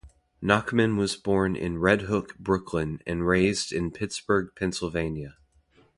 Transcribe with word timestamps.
Nachman 0.41 0.97
was 0.97 1.15
born 1.15 1.55
in 1.55 1.77
Red 1.77 2.01
Hook, 2.09 2.35
Brooklyn 2.39 3.01
and 3.05 3.27
raised 3.27 3.71
in 3.71 3.91
Pittsburgh, 3.91 4.51
Pennsylvania. 4.55 5.37